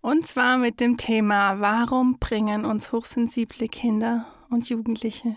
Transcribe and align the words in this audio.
und 0.00 0.26
zwar 0.26 0.58
mit 0.58 0.80
dem 0.80 0.96
Thema, 0.96 1.60
warum 1.60 2.18
bringen 2.18 2.64
uns 2.64 2.92
hochsensible 2.92 3.68
Kinder 3.68 4.26
und 4.50 4.68
Jugendliche 4.68 5.36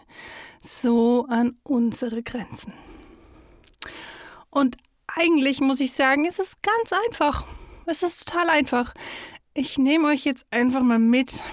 so 0.61 1.25
an 1.29 1.57
unsere 1.63 2.23
Grenzen? 2.23 2.73
Und 4.49 4.77
eigentlich 5.07 5.61
muss 5.61 5.79
ich 5.79 5.93
sagen, 5.93 6.25
es 6.25 6.39
ist 6.39 6.61
ganz 6.61 6.93
einfach. 7.05 7.45
Es 7.85 8.03
ist 8.03 8.27
total 8.27 8.49
einfach. 8.49 8.93
Ich 9.53 9.77
nehme 9.77 10.07
euch 10.07 10.25
jetzt 10.25 10.45
einfach 10.51 10.81
mal 10.81 10.99
mit 10.99 11.43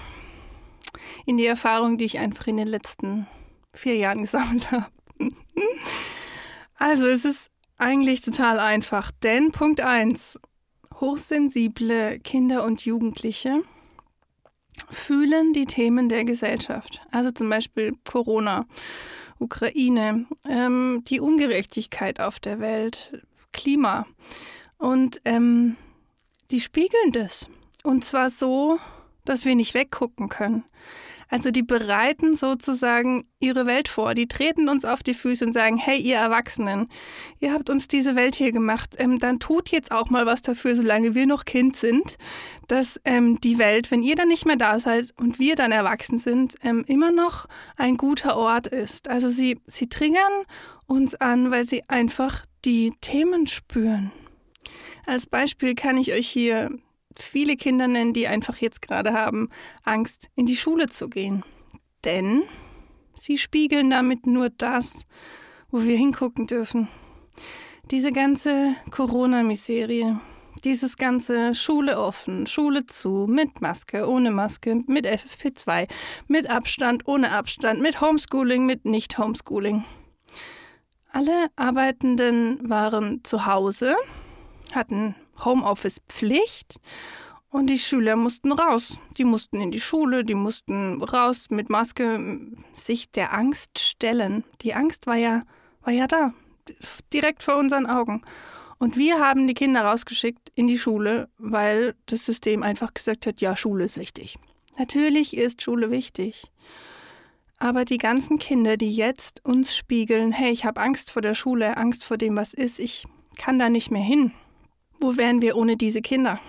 in 1.25 1.37
die 1.37 1.45
Erfahrung, 1.45 1.97
die 1.97 2.05
ich 2.05 2.19
einfach 2.19 2.47
in 2.47 2.57
den 2.57 2.67
letzten 2.67 3.27
vier 3.73 3.95
Jahren 3.95 4.21
gesammelt 4.21 4.71
habe. 4.71 4.87
Also 6.75 7.07
es 7.07 7.25
ist 7.25 7.51
eigentlich 7.77 8.21
total 8.21 8.59
einfach, 8.59 9.11
denn 9.23 9.51
Punkt 9.51 9.81
1, 9.81 10.39
hochsensible 10.99 12.19
Kinder 12.19 12.63
und 12.63 12.85
Jugendliche 12.85 13.61
fühlen 14.89 15.53
die 15.53 15.65
Themen 15.65 16.09
der 16.09 16.25
Gesellschaft, 16.25 17.01
also 17.11 17.31
zum 17.31 17.49
Beispiel 17.49 17.93
Corona, 18.09 18.65
Ukraine, 19.37 20.25
ähm, 20.47 21.03
die 21.07 21.19
Ungerechtigkeit 21.19 22.19
auf 22.19 22.39
der 22.39 22.59
Welt, 22.59 23.21
Klima. 23.51 24.05
Und 24.77 25.21
ähm, 25.25 25.75
die 26.51 26.59
spiegeln 26.59 27.11
das. 27.11 27.47
Und 27.83 28.05
zwar 28.05 28.29
so, 28.29 28.79
dass 29.25 29.45
wir 29.45 29.55
nicht 29.55 29.73
weggucken 29.73 30.29
können. 30.29 30.63
Also 31.29 31.51
die 31.51 31.61
bereiten 31.61 32.35
sozusagen 32.35 33.25
ihre 33.39 33.67
Welt 33.67 33.87
vor. 33.87 34.15
Die 34.15 34.27
treten 34.27 34.67
uns 34.67 34.83
auf 34.83 35.03
die 35.03 35.13
Füße 35.13 35.45
und 35.45 35.53
sagen, 35.53 35.77
hey 35.77 35.99
ihr 35.99 36.17
Erwachsenen, 36.17 36.87
ihr 37.39 37.53
habt 37.53 37.69
uns 37.69 37.87
diese 37.87 38.15
Welt 38.15 38.33
hier 38.33 38.51
gemacht, 38.51 38.95
ähm, 38.97 39.19
dann 39.19 39.39
tut 39.39 39.69
jetzt 39.69 39.91
auch 39.91 40.09
mal 40.09 40.25
was 40.25 40.41
dafür, 40.41 40.75
solange 40.75 41.13
wir 41.13 41.27
noch 41.27 41.45
Kind 41.45 41.75
sind, 41.75 42.17
dass 42.67 42.99
ähm, 43.05 43.39
die 43.41 43.59
Welt, 43.59 43.91
wenn 43.91 44.01
ihr 44.01 44.15
dann 44.15 44.27
nicht 44.27 44.47
mehr 44.47 44.55
da 44.55 44.79
seid 44.79 45.13
und 45.17 45.37
wir 45.37 45.55
dann 45.55 45.71
erwachsen 45.71 46.17
sind, 46.17 46.55
ähm, 46.63 46.83
immer 46.87 47.11
noch 47.11 47.45
ein 47.77 47.95
guter 47.95 48.35
Ort 48.35 48.65
ist. 48.65 49.07
Also 49.07 49.29
sie, 49.29 49.59
sie 49.67 49.87
triggern 49.87 50.45
uns 50.87 51.13
an, 51.13 51.51
weil 51.51 51.63
sie 51.63 51.83
einfach 51.87 52.43
die 52.65 52.91
Themen 53.01 53.45
spüren. 53.45 54.11
Als 55.05 55.27
Beispiel 55.27 55.75
kann 55.75 55.97
ich 55.97 56.11
euch 56.11 56.27
hier 56.27 56.71
viele 57.21 57.55
Kinder 57.55 57.87
nennen, 57.87 58.13
die 58.13 58.27
einfach 58.27 58.57
jetzt 58.57 58.81
gerade 58.81 59.13
haben, 59.13 59.49
Angst, 59.83 60.29
in 60.35 60.45
die 60.45 60.57
Schule 60.57 60.87
zu 60.87 61.09
gehen. 61.09 61.43
Denn 62.05 62.43
sie 63.15 63.37
spiegeln 63.37 63.89
damit 63.89 64.25
nur 64.25 64.49
das, 64.49 64.93
wo 65.71 65.83
wir 65.83 65.97
hingucken 65.97 66.47
dürfen. 66.47 66.87
Diese 67.91 68.11
ganze 68.11 68.75
Corona-Miserie, 68.91 70.19
dieses 70.63 70.97
ganze 70.97 71.55
Schule 71.55 71.99
offen, 71.99 72.45
Schule 72.47 72.85
zu, 72.85 73.27
mit 73.27 73.61
Maske, 73.61 74.07
ohne 74.07 74.31
Maske, 74.31 74.81
mit 74.87 75.07
FFP2, 75.07 75.87
mit 76.27 76.49
Abstand, 76.49 77.07
ohne 77.07 77.31
Abstand, 77.31 77.81
mit 77.81 78.01
Homeschooling, 78.01 78.65
mit 78.65 78.85
Nicht-Homeschooling. 78.85 79.83
Alle 81.11 81.47
Arbeitenden 81.55 82.69
waren 82.69 83.23
zu 83.23 83.45
Hause, 83.45 83.95
hatten 84.73 85.15
Homeoffice-Pflicht 85.43 86.79
und 87.49 87.67
die 87.67 87.79
Schüler 87.79 88.15
mussten 88.15 88.51
raus. 88.51 88.97
Die 89.17 89.23
mussten 89.23 89.59
in 89.59 89.71
die 89.71 89.81
Schule, 89.81 90.23
die 90.23 90.35
mussten 90.35 91.01
raus 91.01 91.47
mit 91.49 91.69
Maske, 91.69 92.39
sich 92.73 93.11
der 93.11 93.33
Angst 93.33 93.79
stellen. 93.79 94.43
Die 94.61 94.73
Angst 94.73 95.07
war 95.07 95.15
ja, 95.15 95.43
war 95.81 95.93
ja 95.93 96.07
da, 96.07 96.33
direkt 97.11 97.43
vor 97.43 97.57
unseren 97.57 97.87
Augen. 97.87 98.21
Und 98.77 98.95
wir 98.95 99.19
haben 99.19 99.45
die 99.47 99.53
Kinder 99.53 99.81
rausgeschickt 99.81 100.51
in 100.55 100.67
die 100.67 100.79
Schule, 100.79 101.27
weil 101.37 101.95
das 102.05 102.25
System 102.25 102.63
einfach 102.63 102.93
gesagt 102.93 103.25
hat, 103.25 103.41
ja, 103.41 103.55
Schule 103.55 103.83
ist 103.83 103.97
wichtig. 103.97 104.37
Natürlich 104.77 105.35
ist 105.35 105.61
Schule 105.61 105.91
wichtig. 105.91 106.49
Aber 107.57 107.83
die 107.83 107.97
ganzen 107.97 108.39
Kinder, 108.39 108.77
die 108.77 108.95
jetzt 108.95 109.43
uns 109.45 109.75
spiegeln, 109.75 110.31
hey, 110.31 110.51
ich 110.51 110.63
habe 110.63 110.79
Angst 110.79 111.11
vor 111.11 111.21
der 111.21 111.35
Schule, 111.35 111.75
Angst 111.75 112.05
vor 112.05 112.17
dem, 112.17 112.37
was 112.37 112.53
ist, 112.53 112.79
ich 112.79 113.05
kann 113.37 113.59
da 113.59 113.69
nicht 113.69 113.91
mehr 113.91 114.01
hin. 114.01 114.31
Wo 114.99 115.15
wären 115.17 115.41
wir 115.41 115.55
ohne 115.55 115.77
diese 115.77 116.01
Kinder? 116.01 116.39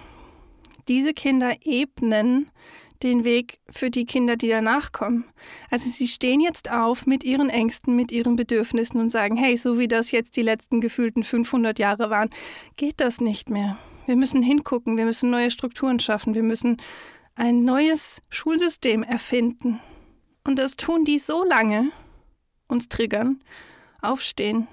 Diese 0.89 1.15
Kinder 1.15 1.55
ebnen 1.63 2.51
den 3.03 3.25
Weg 3.25 3.61
für 3.71 3.91
die 3.91 4.05
Kinder, 4.05 4.37
die 4.37 4.49
danach 4.49 4.93
kommen. 4.93 5.25
Also 5.71 5.89
sie 5.89 6.09
stehen 6.09 6.41
jetzt 6.41 6.71
auf 6.71 7.07
mit 7.07 7.25
ihren 7.25 7.49
Ängsten, 7.49 7.97
mit 7.97 8.13
ihren 8.13 8.37
Bedürfnissen 8.37 9.01
und 9.01 9.11
sagen, 9.11 9.37
hey, 9.37 9.57
so 9.57 9.79
wie 9.79 9.89
das 9.89 10.11
jetzt 10.11 10.37
die 10.37 10.43
letzten 10.43 10.81
gefühlten 10.81 11.23
500 11.23 11.79
Jahre 11.79 12.11
waren, 12.11 12.29
geht 12.77 13.01
das 13.01 13.21
nicht 13.21 13.49
mehr. 13.49 13.79
Wir 14.07 14.17
müssen 14.17 14.43
hingucken, 14.43 14.99
wir 14.99 15.05
müssen 15.05 15.31
neue 15.31 15.51
Strukturen 15.51 16.01
schaffen, 16.01 16.35
wir 16.35 16.43
müssen 16.43 16.77
ein 17.37 17.65
neues 17.65 18.21
Schulsystem 18.29 19.03
erfinden. 19.03 19.81
Und 20.45 20.59
das 20.59 20.77
tun 20.77 21.05
die 21.05 21.19
so 21.19 21.45
lange, 21.45 21.91
uns 22.67 22.89
triggern, 22.89 23.43
aufstehen, 24.03 24.67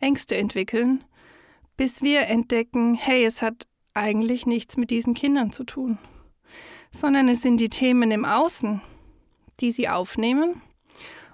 Ängste 0.00 0.36
entwickeln, 0.36 1.04
bis 1.78 2.02
wir 2.02 2.26
entdecken, 2.26 2.94
hey, 2.94 3.24
es 3.24 3.40
hat 3.40 3.66
eigentlich 3.94 4.46
nichts 4.46 4.76
mit 4.76 4.90
diesen 4.90 5.14
Kindern 5.14 5.52
zu 5.52 5.64
tun, 5.64 5.96
sondern 6.92 7.28
es 7.28 7.40
sind 7.40 7.58
die 7.58 7.68
Themen 7.70 8.10
im 8.10 8.26
Außen, 8.26 8.82
die 9.60 9.70
sie 9.70 9.88
aufnehmen 9.88 10.60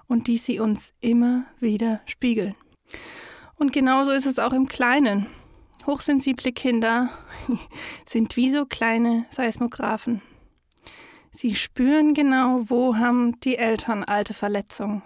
und 0.07 0.27
die 0.27 0.37
sie 0.37 0.59
uns 0.59 0.93
immer 1.01 1.45
wieder 1.59 1.99
spiegeln. 2.05 2.55
Und 3.55 3.73
genauso 3.73 4.11
ist 4.11 4.27
es 4.27 4.37
auch 4.37 4.53
im 4.53 4.67
Kleinen. 4.67 5.25
Hochsensible 5.87 6.51
Kinder 6.51 7.09
sind 8.05 8.37
wie 8.37 8.51
so 8.51 8.65
kleine 8.65 9.25
Seismographen. 9.31 10.21
Sie 11.33 11.55
spüren 11.55 12.13
genau, 12.13 12.65
wo 12.67 12.97
haben 12.97 13.39
die 13.41 13.57
Eltern 13.57 14.03
alte 14.03 14.35
Verletzungen, 14.35 15.01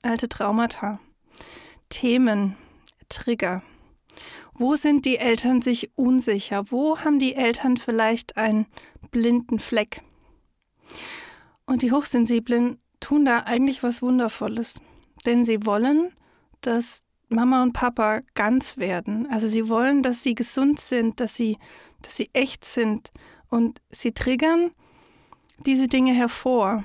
alte 0.00 0.28
Traumata, 0.30 0.98
Themen, 1.90 2.56
Trigger. 3.10 3.62
Wo 4.58 4.74
sind 4.74 5.04
die 5.04 5.18
Eltern 5.18 5.62
sich 5.62 5.90
unsicher? 5.94 6.70
Wo 6.70 6.98
haben 6.98 7.20
die 7.20 7.34
Eltern 7.36 7.76
vielleicht 7.76 8.36
einen 8.36 8.66
blinden 9.12 9.60
Fleck? 9.60 10.02
Und 11.64 11.82
die 11.82 11.92
Hochsensiblen 11.92 12.78
tun 12.98 13.24
da 13.24 13.40
eigentlich 13.40 13.84
was 13.84 14.02
Wundervolles. 14.02 14.74
Denn 15.26 15.44
sie 15.44 15.64
wollen, 15.64 16.12
dass 16.60 17.04
Mama 17.28 17.62
und 17.62 17.72
Papa 17.72 18.22
ganz 18.34 18.78
werden. 18.78 19.28
Also 19.30 19.46
sie 19.46 19.68
wollen, 19.68 20.02
dass 20.02 20.22
sie 20.22 20.34
gesund 20.34 20.80
sind, 20.80 21.20
dass 21.20 21.36
sie, 21.36 21.58
dass 22.02 22.16
sie 22.16 22.30
echt 22.32 22.64
sind. 22.64 23.12
Und 23.48 23.80
sie 23.90 24.12
triggern 24.12 24.72
diese 25.66 25.86
Dinge 25.86 26.14
hervor 26.14 26.84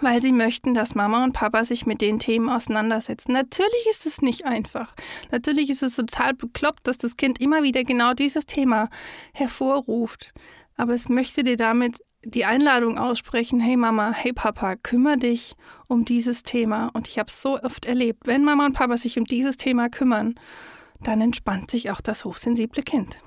weil 0.00 0.20
sie 0.20 0.32
möchten, 0.32 0.74
dass 0.74 0.94
Mama 0.94 1.24
und 1.24 1.32
Papa 1.32 1.64
sich 1.64 1.86
mit 1.86 2.00
den 2.00 2.18
Themen 2.18 2.48
auseinandersetzen. 2.48 3.32
Natürlich 3.32 3.86
ist 3.90 4.06
es 4.06 4.20
nicht 4.20 4.44
einfach. 4.44 4.94
Natürlich 5.30 5.70
ist 5.70 5.82
es 5.82 5.96
total 5.96 6.34
bekloppt, 6.34 6.86
dass 6.86 6.98
das 6.98 7.16
Kind 7.16 7.40
immer 7.40 7.62
wieder 7.62 7.82
genau 7.82 8.12
dieses 8.14 8.46
Thema 8.46 8.88
hervorruft. 9.32 10.32
Aber 10.76 10.94
es 10.94 11.08
möchte 11.08 11.42
dir 11.42 11.56
damit 11.56 12.02
die 12.24 12.44
Einladung 12.44 12.98
aussprechen, 12.98 13.60
hey 13.60 13.76
Mama, 13.76 14.12
hey 14.12 14.32
Papa, 14.32 14.76
kümmere 14.76 15.16
dich 15.16 15.54
um 15.86 16.04
dieses 16.04 16.42
Thema. 16.42 16.90
Und 16.92 17.08
ich 17.08 17.18
habe 17.18 17.28
es 17.28 17.40
so 17.40 17.58
oft 17.60 17.86
erlebt, 17.86 18.26
wenn 18.26 18.44
Mama 18.44 18.66
und 18.66 18.74
Papa 18.74 18.96
sich 18.96 19.18
um 19.18 19.24
dieses 19.24 19.56
Thema 19.56 19.88
kümmern, 19.88 20.34
dann 21.00 21.20
entspannt 21.20 21.70
sich 21.70 21.90
auch 21.90 22.00
das 22.00 22.24
hochsensible 22.24 22.82
Kind. 22.82 23.18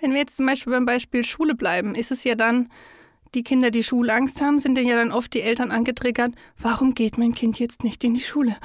Wenn 0.00 0.12
wir 0.12 0.20
jetzt 0.20 0.36
zum 0.36 0.46
Beispiel 0.46 0.72
beim 0.72 0.86
Beispiel 0.86 1.24
Schule 1.24 1.54
bleiben, 1.54 1.94
ist 1.94 2.10
es 2.10 2.24
ja 2.24 2.34
dann 2.34 2.68
die 3.34 3.44
Kinder, 3.44 3.70
die 3.70 3.82
Schulangst 3.82 4.40
haben, 4.40 4.58
sind 4.58 4.78
ja 4.78 4.96
dann 4.96 5.12
oft 5.12 5.32
die 5.34 5.42
Eltern 5.42 5.70
angetriggert, 5.70 6.34
warum 6.58 6.94
geht 6.94 7.18
mein 7.18 7.34
Kind 7.34 7.58
jetzt 7.58 7.84
nicht 7.84 8.04
in 8.04 8.14
die 8.14 8.20
Schule? 8.20 8.56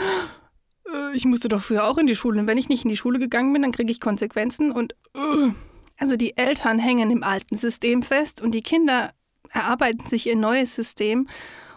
Äh, 0.91 1.15
ich 1.15 1.25
musste 1.25 1.49
doch 1.49 1.61
früher 1.61 1.85
auch 1.85 1.97
in 1.97 2.07
die 2.07 2.15
Schule. 2.15 2.39
Und 2.39 2.47
wenn 2.47 2.57
ich 2.57 2.69
nicht 2.69 2.83
in 2.83 2.89
die 2.89 2.97
Schule 2.97 3.19
gegangen 3.19 3.53
bin, 3.53 3.61
dann 3.61 3.71
kriege 3.71 3.91
ich 3.91 3.99
Konsequenzen. 3.99 4.71
Und 4.71 4.95
uh. 5.15 5.51
also 5.97 6.15
die 6.17 6.37
Eltern 6.37 6.79
hängen 6.79 7.11
im 7.11 7.23
alten 7.23 7.55
System 7.55 8.03
fest 8.03 8.41
und 8.41 8.51
die 8.51 8.63
Kinder 8.63 9.13
erarbeiten 9.49 10.07
sich 10.07 10.27
ihr 10.27 10.35
neues 10.35 10.75
System. 10.75 11.27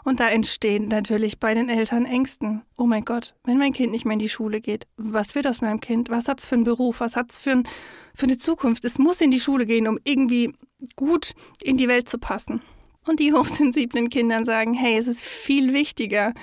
Und 0.02 0.18
da 0.18 0.28
entstehen 0.28 0.88
natürlich 0.88 1.38
bei 1.38 1.52
den 1.52 1.68
Eltern 1.68 2.06
Ängsten. 2.06 2.62
Oh 2.78 2.86
mein 2.86 3.04
Gott, 3.04 3.34
wenn 3.44 3.58
mein 3.58 3.74
Kind 3.74 3.92
nicht 3.92 4.06
mehr 4.06 4.14
in 4.14 4.18
die 4.18 4.30
Schule 4.30 4.62
geht, 4.62 4.86
was 4.96 5.34
wird 5.34 5.46
aus 5.46 5.60
meinem 5.60 5.80
Kind? 5.80 6.08
Was 6.08 6.26
hat 6.26 6.40
es 6.40 6.46
für 6.46 6.54
einen 6.54 6.64
Beruf? 6.64 7.00
Was 7.00 7.16
hat 7.16 7.30
es 7.30 7.38
für, 7.38 7.50
ein, 7.50 7.68
für 8.14 8.24
eine 8.24 8.38
Zukunft? 8.38 8.84
Es 8.86 8.98
muss 8.98 9.20
in 9.20 9.30
die 9.30 9.40
Schule 9.40 9.66
gehen, 9.66 9.86
um 9.86 9.98
irgendwie 10.04 10.54
gut 10.96 11.34
in 11.62 11.76
die 11.76 11.86
Welt 11.86 12.08
zu 12.08 12.18
passen. 12.18 12.62
Und 13.06 13.20
die 13.20 13.32
hochsensiblen 13.32 14.10
Kinder 14.10 14.44
sagen, 14.44 14.74
hey, 14.74 14.98
es 14.98 15.06
ist 15.06 15.24
viel 15.24 15.72
wichtiger, 15.72 16.34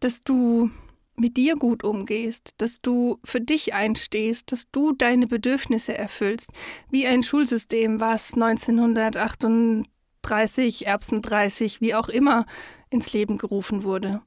dass 0.00 0.22
du 0.22 0.70
mit 1.16 1.36
dir 1.36 1.56
gut 1.56 1.84
umgehst, 1.84 2.54
dass 2.58 2.80
du 2.80 3.18
für 3.24 3.40
dich 3.40 3.74
einstehst, 3.74 4.52
dass 4.52 4.70
du 4.70 4.92
deine 4.92 5.26
Bedürfnisse 5.26 5.98
erfüllst, 5.98 6.50
wie 6.90 7.06
ein 7.06 7.24
Schulsystem, 7.24 8.00
was 8.00 8.34
1938, 8.34 10.86
Erbsen 10.86 11.22
30, 11.22 11.80
wie 11.80 11.94
auch 11.94 12.08
immer 12.08 12.46
ins 12.90 13.12
Leben 13.12 13.38
gerufen 13.38 13.82
wurde. 13.82 14.22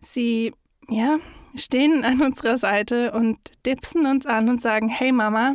Sie, 0.00 0.54
ja, 0.88 1.18
stehen 1.54 2.04
an 2.04 2.22
unserer 2.22 2.58
Seite 2.58 3.12
und 3.12 3.38
dipsen 3.66 4.06
uns 4.06 4.26
an 4.26 4.48
und 4.48 4.60
sagen, 4.60 4.88
hey 4.88 5.12
Mama, 5.12 5.54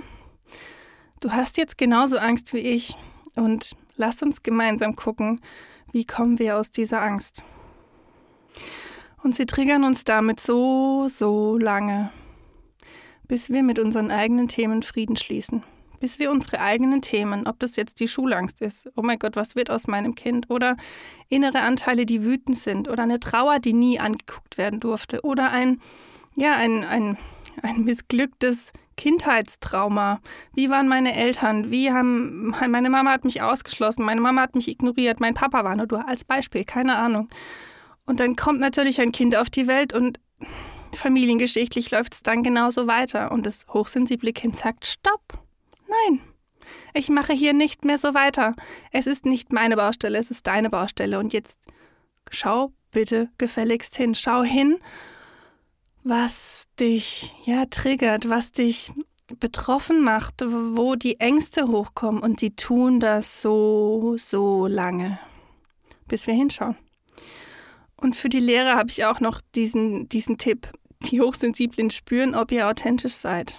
du 1.19 1.31
hast 1.31 1.57
jetzt 1.57 1.77
genauso 1.77 2.17
Angst 2.17 2.53
wie 2.53 2.59
ich 2.59 2.95
und 3.35 3.75
lass 3.99 4.23
uns 4.23 4.41
gemeinsam 4.41 4.95
gucken, 4.95 5.41
wie 5.91 6.05
kommen 6.05 6.39
wir 6.39 6.57
aus 6.57 6.71
dieser 6.71 7.01
Angst. 7.01 7.43
Und 9.21 9.35
sie 9.35 9.45
triggern 9.45 9.83
uns 9.83 10.05
damit 10.05 10.39
so, 10.39 11.07
so 11.09 11.57
lange, 11.57 12.09
bis 13.27 13.49
wir 13.49 13.61
mit 13.61 13.77
unseren 13.77 14.09
eigenen 14.09 14.47
Themen 14.47 14.81
Frieden 14.81 15.17
schließen. 15.17 15.63
Bis 15.99 16.17
wir 16.17 16.31
unsere 16.31 16.61
eigenen 16.61 17.01
Themen, 17.01 17.45
ob 17.45 17.59
das 17.59 17.75
jetzt 17.75 17.99
die 17.99 18.07
Schulangst 18.07 18.61
ist, 18.61 18.89
oh 18.95 19.01
mein 19.01 19.19
Gott, 19.19 19.35
was 19.35 19.57
wird 19.57 19.69
aus 19.69 19.87
meinem 19.87 20.15
Kind, 20.15 20.49
oder 20.49 20.77
innere 21.27 21.59
Anteile, 21.59 22.05
die 22.05 22.23
wütend 22.23 22.57
sind, 22.57 22.87
oder 22.87 23.03
eine 23.03 23.19
Trauer, 23.19 23.59
die 23.59 23.73
nie 23.73 23.99
angeguckt 23.99 24.57
werden 24.57 24.79
durfte, 24.79 25.21
oder 25.23 25.51
ein, 25.51 25.81
ja, 26.35 26.55
ein, 26.55 26.85
ein, 26.85 27.17
ein 27.61 27.83
missglücktes 27.83 28.71
Kindheitstrauma. 28.99 30.19
Wie 30.53 30.69
waren 30.69 30.89
meine 30.89 31.15
Eltern? 31.15 31.71
Wie 31.71 31.89
haben 31.89 32.53
meine 32.67 32.89
Mama 32.89 33.11
hat 33.11 33.23
mich 33.23 33.41
ausgeschlossen, 33.41 34.03
meine 34.03 34.19
Mama 34.19 34.41
hat 34.41 34.55
mich 34.55 34.67
ignoriert, 34.67 35.21
mein 35.21 35.35
Papa 35.35 35.63
war 35.63 35.73
nur 35.77 35.87
du 35.87 35.95
als 35.95 36.25
Beispiel, 36.25 36.65
keine 36.65 36.97
Ahnung. 36.97 37.29
Und 38.05 38.19
dann 38.19 38.35
kommt 38.35 38.59
natürlich 38.59 38.99
ein 38.99 39.13
Kind 39.13 39.37
auf 39.37 39.49
die 39.49 39.67
Welt 39.67 39.93
und 39.93 40.19
familiengeschichtlich 40.93 41.91
läuft 41.91 42.13
es 42.13 42.23
dann 42.23 42.43
genauso 42.43 42.87
weiter. 42.87 43.31
Und 43.31 43.45
das 43.45 43.65
hochsensible 43.69 44.33
Kind 44.33 44.57
sagt, 44.57 44.85
stopp, 44.85 45.39
nein, 45.87 46.19
ich 46.93 47.07
mache 47.07 47.31
hier 47.31 47.53
nicht 47.53 47.85
mehr 47.85 47.99
so 47.99 48.13
weiter. 48.13 48.51
Es 48.91 49.07
ist 49.07 49.25
nicht 49.25 49.53
meine 49.53 49.77
Baustelle, 49.77 50.17
es 50.17 50.29
ist 50.29 50.45
deine 50.45 50.69
Baustelle. 50.69 51.19
Und 51.19 51.31
jetzt 51.31 51.57
schau 52.29 52.73
bitte 52.91 53.29
gefälligst 53.37 53.95
hin. 53.95 54.13
Schau 54.13 54.43
hin, 54.43 54.77
was 56.03 56.67
dich 56.79 57.33
ja 57.45 57.65
triggert, 57.65 58.29
was 58.29 58.51
dich 58.51 58.91
betroffen 59.39 60.03
macht, 60.03 60.41
wo 60.41 60.95
die 60.95 61.19
Ängste 61.19 61.67
hochkommen. 61.67 62.21
Und 62.21 62.39
sie 62.39 62.51
tun 62.51 62.99
das 62.99 63.41
so, 63.41 64.15
so 64.17 64.67
lange, 64.67 65.19
bis 66.07 66.27
wir 66.27 66.33
hinschauen. 66.33 66.75
Und 67.95 68.15
für 68.15 68.29
die 68.29 68.39
Lehrer 68.39 68.75
habe 68.75 68.89
ich 68.89 69.05
auch 69.05 69.19
noch 69.19 69.41
diesen, 69.55 70.07
diesen 70.09 70.37
Tipp. 70.37 70.69
Die 71.03 71.21
Hochsensiblen 71.21 71.89
spüren, 71.91 72.35
ob 72.35 72.51
ihr 72.51 72.67
authentisch 72.67 73.13
seid, 73.13 73.57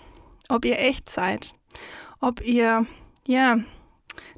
ob 0.50 0.66
ihr 0.66 0.78
echt 0.78 1.08
seid, 1.08 1.54
ob 2.20 2.46
ihr, 2.46 2.87
ja, 3.26 3.58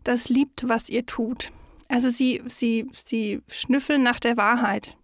das 0.04 0.28
liebt, 0.28 0.68
was 0.68 0.88
ihr 0.88 1.04
tut. 1.04 1.50
Also 1.88 2.10
sie, 2.10 2.42
sie, 2.46 2.86
sie 3.04 3.42
schnüffeln 3.48 4.04
nach 4.04 4.20
der 4.20 4.36
Wahrheit. 4.36 4.96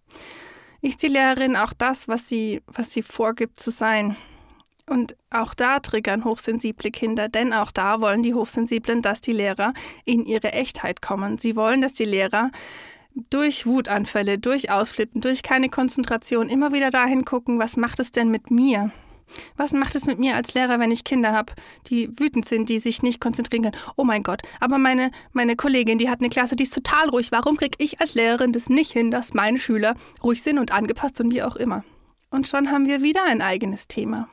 Ist 0.81 1.03
die 1.03 1.07
Lehrerin 1.07 1.55
auch 1.55 1.73
das, 1.73 2.07
was 2.07 2.29
sie, 2.29 2.61
was 2.67 2.93
sie 2.93 3.01
vorgibt 3.01 3.59
zu 3.59 3.69
sein? 3.69 4.15
Und 4.85 5.15
auch 5.29 5.53
da 5.53 5.79
triggern 5.79 6.23
hochsensible 6.23 6.89
Kinder, 6.89 7.29
denn 7.29 7.53
auch 7.53 7.71
da 7.71 8.01
wollen 8.01 8.23
die 8.23 8.33
Hochsensiblen, 8.33 9.01
dass 9.01 9.21
die 9.21 9.33
Lehrer 9.33 9.73
in 10.05 10.25
ihre 10.25 10.53
Echtheit 10.53 11.01
kommen. 11.01 11.37
Sie 11.37 11.55
wollen, 11.55 11.81
dass 11.81 11.93
die 11.93 12.05
Lehrer 12.05 12.49
durch 13.29 13.65
Wutanfälle, 13.65 14.39
durch 14.39 14.71
Ausflippen, 14.71 15.21
durch 15.21 15.43
keine 15.43 15.69
Konzentration 15.69 16.49
immer 16.49 16.73
wieder 16.73 16.89
dahin 16.89 17.25
gucken, 17.25 17.59
was 17.59 17.77
macht 17.77 17.99
es 17.99 18.11
denn 18.11 18.29
mit 18.31 18.49
mir? 18.49 18.91
Was 19.57 19.73
macht 19.73 19.95
es 19.95 20.05
mit 20.05 20.19
mir 20.19 20.35
als 20.35 20.53
Lehrer, 20.53 20.79
wenn 20.79 20.91
ich 20.91 21.03
Kinder 21.03 21.31
habe, 21.31 21.53
die 21.87 22.09
wütend 22.19 22.45
sind, 22.45 22.69
die 22.69 22.79
sich 22.79 23.01
nicht 23.03 23.19
konzentrieren 23.19 23.63
können? 23.63 23.83
Oh 23.95 24.03
mein 24.03 24.23
Gott, 24.23 24.41
aber 24.59 24.77
meine, 24.77 25.11
meine 25.33 25.55
Kollegin, 25.55 25.97
die 25.97 26.09
hat 26.09 26.19
eine 26.19 26.29
Klasse, 26.29 26.55
die 26.55 26.63
ist 26.63 26.73
total 26.73 27.09
ruhig. 27.09 27.31
Warum 27.31 27.57
kriege 27.57 27.77
ich 27.79 28.01
als 28.01 28.15
Lehrerin 28.15 28.53
das 28.53 28.69
nicht 28.69 28.91
hin, 28.91 29.11
dass 29.11 29.33
meine 29.33 29.59
Schüler 29.59 29.95
ruhig 30.23 30.41
sind 30.41 30.59
und 30.59 30.71
angepasst 30.71 31.19
und 31.21 31.33
wie 31.33 31.43
auch 31.43 31.55
immer? 31.55 31.83
Und 32.29 32.47
schon 32.47 32.71
haben 32.71 32.87
wir 32.87 33.01
wieder 33.01 33.23
ein 33.25 33.41
eigenes 33.41 33.87
Thema. 33.87 34.29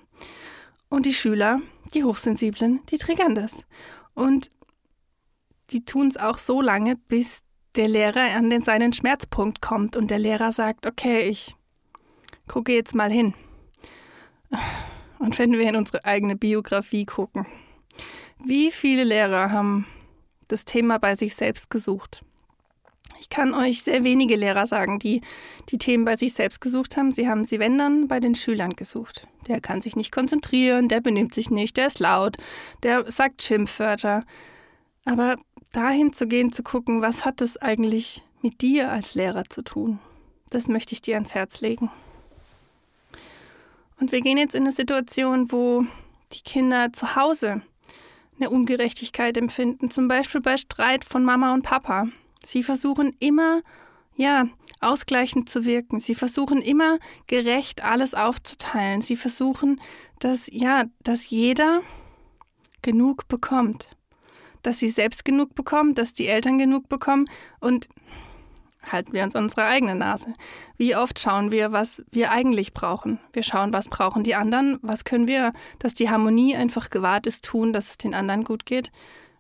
Und 0.89 1.07
die 1.07 1.15
Schüler, 1.15 1.61
die 1.95 2.05
Hochsensiblen, 2.05 2.81
die 2.91 2.99
triggern 2.99 3.35
das. 3.35 3.65
Und 4.15 4.51
die 5.71 5.85
tun 5.85 6.09
es 6.09 6.17
auch 6.17 6.39
so 6.39 6.61
lange, 6.61 6.97
bis 6.97 7.41
der 7.75 7.89
Lehrer 7.89 8.35
an 8.37 8.51
den, 8.51 8.63
seinen 8.63 8.93
Schmerzpunkt 8.93 9.61
kommt 9.61 9.97
und 9.97 10.11
der 10.11 10.19
Lehrer 10.19 10.53
sagt, 10.53 10.87
okay, 10.87 11.29
ich 11.29 11.57
gucke 12.49 12.73
jetzt 12.73 12.95
mal 12.95 13.11
hin. 13.11 13.35
Und 15.19 15.39
wenn 15.39 15.53
wir 15.53 15.69
in 15.69 15.77
unsere 15.77 16.05
eigene 16.05 16.37
Biografie 16.37 17.05
gucken, 17.05 17.47
wie 18.45 18.71
viele 18.71 19.05
Lehrer 19.05 19.51
haben 19.51 19.87
das 20.49 20.65
Thema 20.65 20.99
bei 20.99 21.17
sich 21.17 21.35
selbst 21.35 21.71
gesucht? 21.71 22.23
Ich 23.19 23.31
kann 23.31 23.55
euch 23.55 23.83
sehr 23.83 24.05
wenige 24.05 24.37
Lehrer 24.37 24.67
sagen, 24.67 24.99
die 24.99 25.23
die 25.71 25.79
Themen 25.79 26.05
bei 26.05 26.17
sich 26.17 26.35
selbst 26.35 26.61
gesucht 26.61 26.97
haben. 26.97 27.13
Sie 27.13 27.29
haben 27.29 27.45
sie, 27.45 27.59
wenn 27.59 27.79
dann, 27.79 28.09
bei 28.09 28.21
den 28.21 28.35
Schülern 28.35 28.77
gesucht. 28.77 29.27
Der 29.49 29.61
kann 29.61 29.81
sich 29.81 29.97
nicht 29.97 30.13
konzentrieren, 30.13 30.89
der 30.89 31.01
benimmt 31.01 31.35
sich 31.35 31.51
nicht, 31.51 31.77
der 31.77 31.87
ist 31.87 31.99
laut, 31.99 32.37
der 32.83 33.11
sagt 33.11 33.43
Schimpfwörter. 33.43 34.25
Aber 35.05 35.37
dahin 35.73 36.13
zu 36.13 36.27
gehen, 36.27 36.53
zu 36.53 36.63
gucken, 36.63 37.01
was 37.01 37.25
hat 37.25 37.41
es 37.41 37.57
eigentlich 37.57 38.23
mit 38.43 38.61
dir 38.61 38.91
als 38.91 39.15
Lehrer 39.15 39.45
zu 39.49 39.63
tun, 39.63 39.99
das 40.51 40.69
möchte 40.69 40.93
ich 40.93 41.01
dir 41.01 41.15
ans 41.15 41.35
Herz 41.35 41.61
legen. 41.61 41.91
Und 43.99 44.13
wir 44.13 44.21
gehen 44.21 44.39
jetzt 44.39 44.55
in 44.55 44.63
eine 44.63 44.73
Situation, 44.73 45.51
wo 45.51 45.85
die 46.33 46.43
Kinder 46.43 46.93
zu 46.93 47.17
Hause 47.17 47.63
eine 48.39 48.51
Ungerechtigkeit 48.51 49.37
empfinden, 49.39 49.91
zum 49.91 50.09
Beispiel 50.09 50.41
bei 50.41 50.57
Streit 50.57 51.05
von 51.05 51.25
Mama 51.25 51.55
und 51.55 51.63
Papa. 51.63 52.09
Sie 52.45 52.63
versuchen 52.63 53.17
immer, 53.19 53.63
ja, 54.15 54.47
ausgleichend 54.81 55.49
zu 55.49 55.65
wirken. 55.65 56.01
Sie 56.01 56.15
versuchen 56.15 56.61
immer 56.61 56.99
gerecht 57.27 57.83
alles 57.83 58.15
aufzuteilen. 58.15 59.01
Sie 59.01 59.17
versuchen, 59.17 59.81
dass, 60.19 60.49
ja, 60.53 60.85
dass 61.03 61.31
jeder 61.31 61.81
genug 62.83 63.27
bekommt 63.29 63.89
dass 64.67 64.81
sie 64.81 64.89
selbst 64.89 65.25
genug 65.25 65.55
bekommen, 65.55 65.95
dass 65.95 66.13
die 66.13 66.27
Eltern 66.27 66.59
genug 66.59 66.89
bekommen 66.89 67.31
und 67.61 67.89
halten 68.91 69.13
wir 69.13 69.23
uns 69.23 69.35
unsere 69.35 69.65
eigene 69.65 69.95
Nase. 69.95 70.35
Wie 70.77 70.97
oft 70.97 71.19
schauen 71.19 71.51
wir, 71.51 71.73
was 71.73 72.03
wir 72.11 72.31
eigentlich 72.31 72.73
brauchen? 72.73 73.19
Wir 73.33 73.43
schauen, 73.43 73.73
was 73.73 73.89
brauchen 73.89 74.25
die 74.25 74.35
anderen, 74.35 74.79
was 74.83 75.05
können 75.05 75.29
wir, 75.29 75.53
dass 75.79 75.95
die 75.95 76.11
Harmonie 76.11 76.57
einfach 76.57 76.91
gewahrt 76.91 77.27
ist, 77.27 77.45
tun, 77.45 77.73
dass 77.73 77.91
es 77.91 77.99
den 77.99 78.15
anderen 78.15 78.45
gut 78.45 78.67
geht. 78.67 78.91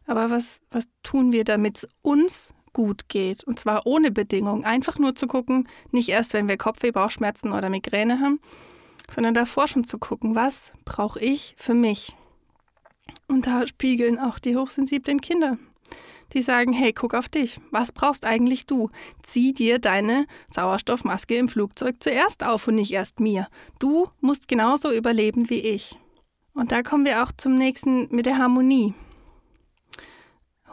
Aber 0.06 0.30
was, 0.30 0.60
was 0.70 0.84
tun 1.02 1.32
wir, 1.32 1.44
damit 1.44 1.78
es 1.78 1.88
uns 2.02 2.54
gut 2.72 3.08
geht? 3.08 3.44
Und 3.44 3.58
zwar 3.58 3.86
ohne 3.86 4.10
Bedingung. 4.10 4.64
Einfach 4.64 4.98
nur 4.98 5.14
zu 5.14 5.26
gucken, 5.26 5.68
nicht 5.90 6.08
erst, 6.08 6.32
wenn 6.32 6.48
wir 6.48 6.56
Kopfweh, 6.56 6.92
Bauchschmerzen 6.92 7.52
oder 7.52 7.70
Migräne 7.70 8.20
haben, 8.20 8.40
sondern 9.14 9.34
davor 9.34 9.68
schon 9.68 9.84
zu 9.84 9.98
gucken, 9.98 10.34
was 10.34 10.72
brauche 10.84 11.20
ich 11.20 11.54
für 11.58 11.74
mich? 11.74 12.16
Und 13.28 13.46
da 13.46 13.66
spiegeln 13.66 14.18
auch 14.18 14.38
die 14.38 14.56
hochsensiblen 14.56 15.20
Kinder. 15.20 15.58
Die 16.36 16.42
sagen, 16.42 16.74
hey, 16.74 16.92
guck 16.92 17.14
auf 17.14 17.28
dich. 17.28 17.58
Was 17.70 17.92
brauchst 17.92 18.26
eigentlich 18.26 18.66
du? 18.66 18.90
Zieh 19.22 19.54
dir 19.54 19.78
deine 19.78 20.26
Sauerstoffmaske 20.50 21.34
im 21.34 21.48
Flugzeug 21.48 21.96
zuerst 22.00 22.44
auf 22.44 22.68
und 22.68 22.74
nicht 22.74 22.92
erst 22.92 23.20
mir. 23.20 23.48
Du 23.78 24.08
musst 24.20 24.46
genauso 24.46 24.92
überleben 24.92 25.50
wie 25.50 25.60
ich. 25.60 25.98
Und 26.52 26.72
da 26.72 26.82
kommen 26.82 27.06
wir 27.06 27.22
auch 27.22 27.32
zum 27.32 27.54
nächsten 27.54 28.14
mit 28.14 28.26
der 28.26 28.36
Harmonie. 28.36 28.92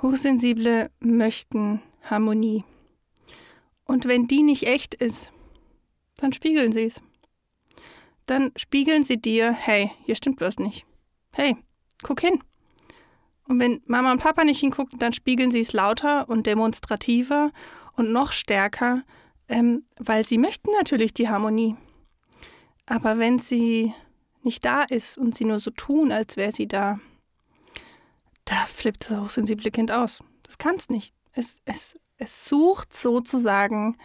Hochsensible 0.01 0.91
möchten 0.99 1.81
Harmonie. 2.03 2.65
Und 3.85 4.05
wenn 4.05 4.27
die 4.27 4.43
nicht 4.43 4.67
echt 4.67 4.93
ist, 4.93 5.31
dann 6.17 6.33
spiegeln 6.33 6.73
sie 6.73 6.83
es. 6.83 7.01
Dann 8.25 8.51
spiegeln 8.57 9.03
sie 9.03 9.17
dir, 9.17 9.53
hey, 9.53 9.91
hier 10.03 10.15
stimmt 10.15 10.41
was 10.41 10.59
nicht. 10.59 10.85
Hey, 11.31 11.55
Guck 12.03 12.19
hin. 12.19 12.43
Und 13.47 13.59
wenn 13.59 13.81
Mama 13.85 14.11
und 14.11 14.21
Papa 14.21 14.43
nicht 14.43 14.59
hingucken, 14.59 14.99
dann 14.99 15.13
spiegeln 15.13 15.51
sie 15.51 15.59
es 15.59 15.73
lauter 15.73 16.29
und 16.29 16.47
demonstrativer 16.47 17.51
und 17.93 18.11
noch 18.11 18.31
stärker, 18.31 19.03
ähm, 19.47 19.85
weil 19.97 20.25
sie 20.25 20.37
möchten 20.37 20.71
natürlich 20.71 21.13
die 21.13 21.29
Harmonie. 21.29 21.75
Aber 22.85 23.17
wenn 23.17 23.39
sie 23.39 23.93
nicht 24.43 24.65
da 24.65 24.83
ist 24.83 25.17
und 25.17 25.35
sie 25.35 25.45
nur 25.45 25.59
so 25.59 25.71
tun, 25.71 26.11
als 26.11 26.37
wäre 26.37 26.51
sie 26.51 26.67
da, 26.67 26.99
da 28.45 28.65
flippt 28.65 29.09
das 29.09 29.19
hochsensible 29.19 29.71
Kind 29.71 29.91
aus. 29.91 30.21
Das 30.43 30.57
kann 30.57 30.75
es 30.75 30.89
nicht. 30.89 31.13
Es, 31.31 31.61
es, 31.65 31.97
es 32.17 32.47
sucht 32.47 32.93
sozusagen 32.93 33.97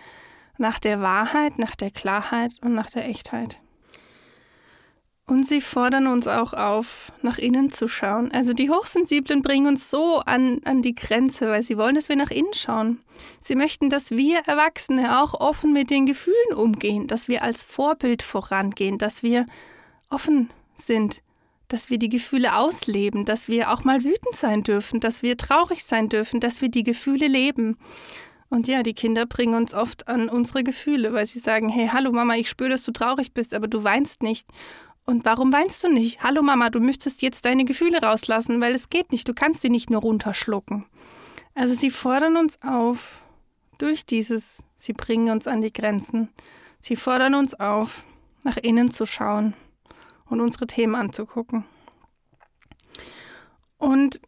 nach 0.59 0.78
der 0.78 1.00
Wahrheit, 1.00 1.59
nach 1.59 1.76
der 1.76 1.90
Klarheit 1.90 2.52
und 2.62 2.75
nach 2.75 2.90
der 2.90 3.09
Echtheit. 3.09 3.61
Und 5.29 5.47
sie 5.47 5.61
fordern 5.61 6.07
uns 6.07 6.27
auch 6.27 6.55
auf, 6.55 7.13
nach 7.21 7.37
innen 7.37 7.71
zu 7.71 7.87
schauen. 7.87 8.33
Also 8.33 8.55
die 8.55 8.71
Hochsensiblen 8.71 9.43
bringen 9.43 9.67
uns 9.67 9.91
so 9.91 10.21
an, 10.21 10.63
an 10.65 10.81
die 10.81 10.95
Grenze, 10.95 11.49
weil 11.49 11.63
sie 11.63 11.77
wollen, 11.77 11.95
dass 11.95 12.09
wir 12.09 12.17
nach 12.17 12.31
innen 12.31 12.55
schauen. 12.55 12.99
Sie 13.43 13.55
möchten, 13.55 13.91
dass 13.91 14.11
wir 14.11 14.39
Erwachsene 14.47 15.21
auch 15.21 15.35
offen 15.35 15.75
mit 15.75 15.91
den 15.91 16.07
Gefühlen 16.07 16.55
umgehen, 16.55 17.07
dass 17.09 17.29
wir 17.29 17.43
als 17.43 17.63
Vorbild 17.63 18.23
vorangehen, 18.23 18.97
dass 18.97 19.23
wir 19.23 19.45
offen 20.09 20.49
sind, 20.77 21.21
dass 21.69 21.91
wir 21.91 21.99
die 21.99 22.09
Gefühle 22.09 22.57
ausleben, 22.57 23.27
dass 23.27 23.49
wir 23.49 23.71
auch 23.71 23.85
mal 23.85 24.05
wütend 24.05 24.35
sein 24.35 24.63
dürfen, 24.63 24.99
dass 24.99 25.23
wir 25.23 25.37
traurig 25.37 25.85
sein 25.85 26.09
dürfen, 26.09 26.41
dass 26.41 26.63
wir 26.63 26.71
die 26.71 26.85
Gefühle 26.85 27.29
leben. 27.29 27.77
Und 28.49 28.67
ja, 28.67 28.83
die 28.83 28.95
Kinder 28.95 29.27
bringen 29.27 29.55
uns 29.55 29.75
oft 29.75 30.09
an 30.09 30.31
unsere 30.31 30.65
Gefühle, 30.65 31.13
weil 31.13 31.27
sie 31.27 31.39
sagen, 31.39 31.69
hey, 31.69 31.91
hallo 31.93 32.13
Mama, 32.13 32.35
ich 32.37 32.49
spüre, 32.49 32.71
dass 32.71 32.83
du 32.83 32.93
traurig 32.93 33.35
bist, 33.35 33.53
aber 33.53 33.69
du 33.69 33.85
weinst 33.85 34.23
nicht. 34.23 34.49
Und 35.09 35.25
warum 35.25 35.55
weinst 35.55 35.83
du 35.83 35.88
nicht? 35.88 36.23
Hallo 36.23 36.43
Mama, 36.43 36.69
du 36.69 36.81
müsstest 36.81 37.23
jetzt 37.23 37.47
deine 37.47 37.65
Gefühle 37.65 38.03
rauslassen, 38.03 38.61
weil 38.61 38.75
es 38.75 38.91
geht 38.91 39.11
nicht. 39.11 39.27
Du 39.27 39.33
kannst 39.33 39.62
sie 39.62 39.71
nicht 39.71 39.88
nur 39.88 40.03
runterschlucken. 40.03 40.85
Also 41.55 41.73
sie 41.75 41.91
fordern 41.91 42.37
uns 42.37 42.61
auf 42.61 43.23
durch 43.79 44.05
dieses, 44.05 44.65
sie 44.77 44.93
bringen 44.93 45.31
uns 45.31 45.47
an 45.47 45.62
die 45.62 45.73
Grenzen. 45.73 46.29
Sie 46.83 46.95
fordern 46.95 47.35
uns 47.35 47.59
auf, 47.59 48.05
nach 48.43 48.59
innen 48.59 48.91
zu 48.91 49.07
schauen 49.07 49.55
und 50.27 50.43
unsere 50.43 50.67
Themen 50.67 50.95
anzugucken. 50.95 51.65
Und 53.79 54.21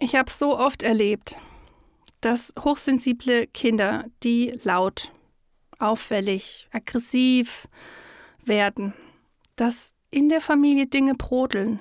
ich 0.00 0.16
habe 0.16 0.30
so 0.30 0.58
oft 0.58 0.82
erlebt, 0.82 1.38
dass 2.20 2.52
hochsensible 2.62 3.46
Kinder, 3.46 4.04
die 4.22 4.58
laut, 4.64 5.12
auffällig, 5.78 6.68
aggressiv 6.72 7.68
werden, 8.44 8.92
dass 9.56 9.95
in 10.10 10.28
der 10.28 10.40
Familie 10.40 10.86
Dinge 10.86 11.14
brodeln. 11.14 11.80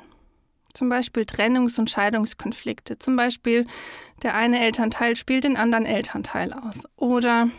Zum 0.74 0.90
Beispiel 0.90 1.24
Trennungs- 1.24 1.80
und 1.80 1.90
Scheidungskonflikte. 1.90 3.00
Zum 3.00 3.16
Beispiel 3.16 3.66
der 4.24 4.36
eine 4.36 4.60
Elternteil 4.60 5.16
spielt 5.16 5.46
den 5.46 5.56
anderen 5.56 5.86
Elternteil 5.86 6.52
aus. 6.52 6.84
Oder 6.98 7.50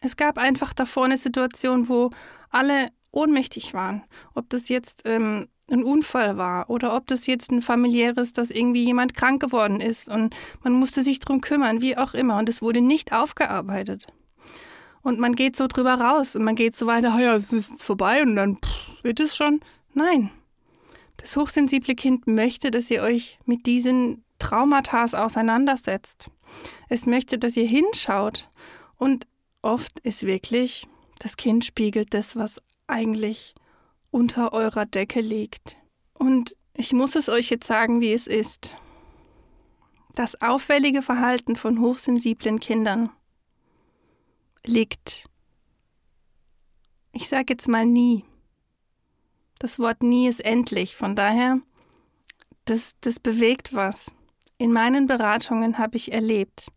es 0.00 0.16
gab 0.16 0.38
einfach 0.38 0.72
davor 0.72 1.06
eine 1.06 1.16
Situation, 1.16 1.88
wo 1.88 2.10
alle 2.50 2.90
ohnmächtig 3.10 3.74
waren. 3.74 4.04
Ob 4.34 4.48
das 4.50 4.68
jetzt 4.68 5.02
ähm, 5.06 5.48
ein 5.70 5.82
Unfall 5.82 6.36
war 6.36 6.70
oder 6.70 6.94
ob 6.94 7.06
das 7.08 7.26
jetzt 7.26 7.50
ein 7.50 7.62
familiäres, 7.62 8.32
dass 8.32 8.50
irgendwie 8.50 8.84
jemand 8.84 9.14
krank 9.14 9.40
geworden 9.40 9.80
ist 9.80 10.08
und 10.08 10.34
man 10.62 10.72
musste 10.74 11.02
sich 11.02 11.18
drum 11.18 11.40
kümmern, 11.40 11.80
wie 11.80 11.96
auch 11.96 12.14
immer. 12.14 12.38
Und 12.38 12.48
es 12.48 12.62
wurde 12.62 12.80
nicht 12.80 13.12
aufgearbeitet. 13.12 14.06
Und 15.02 15.18
man 15.18 15.34
geht 15.34 15.56
so 15.56 15.66
drüber 15.66 15.94
raus 15.94 16.36
und 16.36 16.44
man 16.44 16.56
geht 16.56 16.76
so 16.76 16.86
weiter, 16.86 17.18
ja, 17.18 17.34
es 17.36 17.52
ist 17.52 17.70
jetzt 17.70 17.84
vorbei 17.84 18.22
und 18.22 18.36
dann 18.36 18.56
pff, 18.56 19.04
wird 19.04 19.20
es 19.20 19.36
schon. 19.36 19.60
Nein. 19.96 20.30
Das 21.16 21.38
hochsensible 21.38 21.94
Kind 21.94 22.26
möchte, 22.26 22.70
dass 22.70 22.90
ihr 22.90 23.00
euch 23.00 23.38
mit 23.46 23.64
diesen 23.64 24.22
Traumata 24.38 25.04
auseinandersetzt. 25.04 26.30
Es 26.90 27.06
möchte, 27.06 27.38
dass 27.38 27.56
ihr 27.56 27.66
hinschaut. 27.66 28.50
Und 28.96 29.26
oft 29.62 29.98
ist 30.00 30.24
wirklich, 30.24 30.86
das 31.18 31.38
Kind 31.38 31.64
spiegelt 31.64 32.12
das, 32.12 32.36
was 32.36 32.60
eigentlich 32.86 33.54
unter 34.10 34.52
eurer 34.52 34.84
Decke 34.84 35.22
liegt. 35.22 35.78
Und 36.12 36.54
ich 36.74 36.92
muss 36.92 37.16
es 37.16 37.30
euch 37.30 37.48
jetzt 37.48 37.66
sagen, 37.66 38.02
wie 38.02 38.12
es 38.12 38.26
ist. 38.26 38.76
Das 40.14 40.42
auffällige 40.42 41.00
Verhalten 41.00 41.56
von 41.56 41.80
hochsensiblen 41.80 42.60
Kindern 42.60 43.08
liegt, 44.62 45.30
ich 47.12 47.28
sage 47.28 47.54
jetzt 47.54 47.66
mal 47.66 47.86
nie, 47.86 48.26
das 49.58 49.78
Wort 49.78 50.02
nie 50.02 50.28
ist 50.28 50.44
endlich. 50.44 50.96
Von 50.96 51.16
daher, 51.16 51.60
das, 52.64 52.94
das 53.00 53.18
bewegt 53.18 53.74
was. 53.74 54.12
In 54.58 54.72
meinen 54.72 55.06
Beratungen 55.06 55.78
habe 55.78 55.96
ich 55.96 56.12
erlebt, 56.12 56.68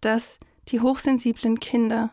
dass 0.00 0.38
die 0.68 0.80
hochsensiblen 0.80 1.60
Kinder 1.60 2.10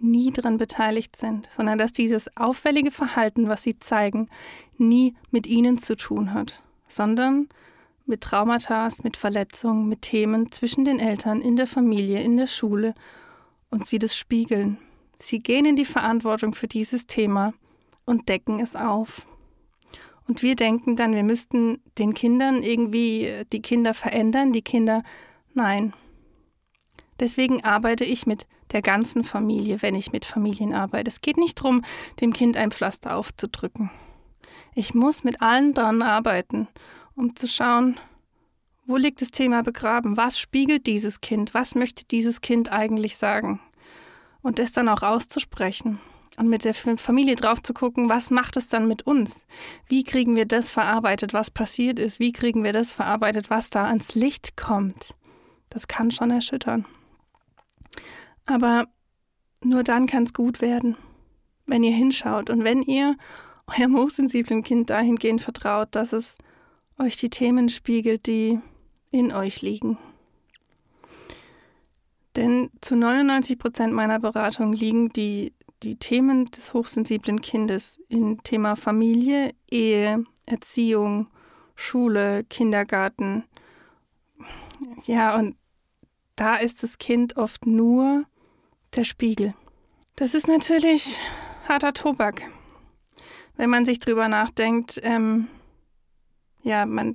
nie 0.00 0.32
daran 0.32 0.58
beteiligt 0.58 1.16
sind, 1.16 1.48
sondern 1.56 1.78
dass 1.78 1.92
dieses 1.92 2.36
auffällige 2.36 2.90
Verhalten, 2.90 3.48
was 3.48 3.62
sie 3.62 3.78
zeigen, 3.78 4.28
nie 4.76 5.14
mit 5.30 5.46
ihnen 5.46 5.78
zu 5.78 5.96
tun 5.96 6.34
hat, 6.34 6.62
sondern 6.88 7.48
mit 8.04 8.22
Traumata, 8.22 8.88
mit 9.04 9.16
Verletzungen, 9.16 9.88
mit 9.88 10.02
Themen 10.02 10.50
zwischen 10.50 10.84
den 10.84 10.98
Eltern, 10.98 11.40
in 11.40 11.56
der 11.56 11.68
Familie, 11.68 12.20
in 12.20 12.36
der 12.36 12.48
Schule 12.48 12.94
und 13.70 13.86
sie 13.86 13.98
das 13.98 14.16
spiegeln. 14.16 14.78
Sie 15.20 15.40
gehen 15.40 15.64
in 15.64 15.76
die 15.76 15.84
Verantwortung 15.84 16.54
für 16.54 16.66
dieses 16.66 17.06
Thema 17.06 17.54
und 18.04 18.28
decken 18.28 18.60
es 18.60 18.76
auf. 18.76 19.26
Und 20.28 20.42
wir 20.42 20.56
denken 20.56 20.96
dann, 20.96 21.14
wir 21.14 21.24
müssten 21.24 21.82
den 21.98 22.14
Kindern 22.14 22.62
irgendwie 22.62 23.26
äh, 23.26 23.44
die 23.52 23.62
Kinder 23.62 23.94
verändern, 23.94 24.52
die 24.52 24.62
Kinder. 24.62 25.02
Nein. 25.52 25.92
Deswegen 27.18 27.64
arbeite 27.64 28.04
ich 28.04 28.26
mit 28.26 28.46
der 28.72 28.82
ganzen 28.82 29.24
Familie, 29.24 29.82
wenn 29.82 29.94
ich 29.94 30.12
mit 30.12 30.24
Familien 30.24 30.74
arbeite. 30.74 31.10
Es 31.10 31.20
geht 31.20 31.36
nicht 31.36 31.58
darum, 31.58 31.82
dem 32.20 32.32
Kind 32.32 32.56
ein 32.56 32.70
Pflaster 32.70 33.16
aufzudrücken. 33.16 33.90
Ich 34.74 34.94
muss 34.94 35.24
mit 35.24 35.42
allen 35.42 35.74
dran 35.74 36.02
arbeiten, 36.02 36.68
um 37.14 37.36
zu 37.36 37.46
schauen, 37.46 37.98
wo 38.86 38.96
liegt 38.96 39.20
das 39.20 39.30
Thema 39.30 39.62
begraben? 39.62 40.16
Was 40.16 40.38
spiegelt 40.38 40.86
dieses 40.86 41.20
Kind? 41.20 41.54
Was 41.54 41.74
möchte 41.74 42.04
dieses 42.04 42.40
Kind 42.40 42.72
eigentlich 42.72 43.16
sagen? 43.16 43.60
Und 44.40 44.58
das 44.58 44.72
dann 44.72 44.88
auch 44.88 45.02
auszusprechen 45.02 46.00
und 46.38 46.48
mit 46.48 46.64
der 46.64 46.74
Familie 46.74 47.36
drauf 47.36 47.62
zu 47.62 47.74
gucken, 47.74 48.08
was 48.08 48.30
macht 48.30 48.56
es 48.56 48.68
dann 48.68 48.88
mit 48.88 49.02
uns? 49.06 49.46
Wie 49.86 50.02
kriegen 50.02 50.34
wir 50.34 50.46
das 50.46 50.70
verarbeitet, 50.70 51.32
was 51.32 51.50
passiert 51.50 51.98
ist? 51.98 52.20
Wie 52.20 52.32
kriegen 52.32 52.64
wir 52.64 52.72
das 52.72 52.92
verarbeitet, 52.92 53.50
was 53.50 53.70
da 53.70 53.84
ans 53.84 54.14
Licht 54.14 54.56
kommt? 54.56 55.14
Das 55.68 55.88
kann 55.88 56.10
schon 56.10 56.30
erschüttern. 56.30 56.86
Aber 58.46 58.86
nur 59.62 59.82
dann 59.82 60.06
kann 60.06 60.24
es 60.24 60.34
gut 60.34 60.60
werden, 60.60 60.96
wenn 61.66 61.82
ihr 61.82 61.94
hinschaut 61.94 62.50
und 62.50 62.64
wenn 62.64 62.82
ihr 62.82 63.16
eurem 63.66 63.96
hochsensiblen 63.96 64.62
Kind 64.62 64.90
dahingehend 64.90 65.40
vertraut, 65.40 65.88
dass 65.92 66.12
es 66.12 66.36
euch 66.98 67.16
die 67.16 67.30
Themen 67.30 67.68
spiegelt, 67.68 68.26
die 68.26 68.58
in 69.10 69.32
euch 69.32 69.62
liegen. 69.62 69.98
Denn 72.36 72.70
zu 72.80 72.96
99 72.96 73.58
Prozent 73.58 73.92
meiner 73.92 74.18
Beratung 74.18 74.72
liegen 74.72 75.10
die 75.10 75.52
die 75.82 75.96
Themen 75.96 76.46
des 76.46 76.74
hochsensiblen 76.74 77.40
Kindes 77.40 78.00
in 78.08 78.38
Thema 78.42 78.76
Familie, 78.76 79.54
Ehe, 79.70 80.24
Erziehung, 80.46 81.28
Schule, 81.74 82.44
Kindergarten. 82.44 83.44
Ja, 85.04 85.36
und 85.36 85.56
da 86.36 86.56
ist 86.56 86.82
das 86.82 86.98
Kind 86.98 87.36
oft 87.36 87.66
nur 87.66 88.24
der 88.94 89.04
Spiegel. 89.04 89.54
Das 90.16 90.34
ist 90.34 90.48
natürlich 90.48 91.18
harter 91.68 91.92
Tobak. 91.92 92.42
Wenn 93.56 93.70
man 93.70 93.84
sich 93.84 93.98
drüber 93.98 94.28
nachdenkt, 94.28 95.00
ähm, 95.02 95.48
ja, 96.62 96.86
man 96.86 97.14